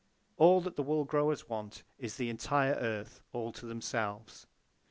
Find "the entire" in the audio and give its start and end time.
2.15-2.73